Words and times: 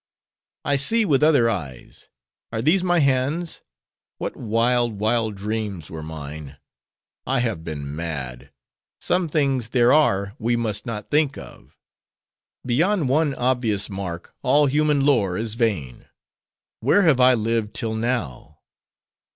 I 0.65 0.77
see 0.77 1.05
with 1.05 1.21
other 1.21 1.47
eyes:—Are 1.47 2.63
these 2.63 2.83
my 2.83 2.97
hands? 3.01 3.61
What 4.17 4.35
wild, 4.35 4.93
wild 4.99 5.35
dreams 5.35 5.91
were 5.91 6.01
mine;—I 6.01 7.39
have 7.41 7.63
been 7.63 7.95
mad. 7.95 8.49
Some 8.99 9.27
things 9.29 9.69
there 9.69 9.93
are, 9.93 10.33
we 10.39 10.55
must 10.55 10.87
not 10.87 11.11
think 11.11 11.37
of. 11.37 11.77
Beyond 12.65 13.09
one 13.09 13.35
obvious 13.35 13.91
mark, 13.91 14.33
all 14.41 14.65
human 14.65 15.05
lore 15.05 15.37
is 15.37 15.53
vain. 15.53 16.07
Where 16.79 17.03
have 17.03 17.19
I 17.19 17.35
lived 17.35 17.75
till 17.75 17.93
now? 17.93 18.57